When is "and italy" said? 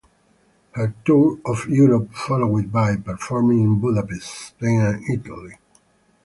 4.81-5.57